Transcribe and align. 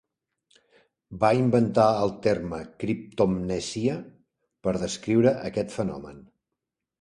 Va 1.23 1.29
inventar 1.39 1.85
el 2.05 2.13
terme 2.27 2.61
criptomnesia 2.85 3.99
per 4.65 4.75
descriure 4.87 5.35
aquest 5.51 5.77
fenomen. 5.77 6.19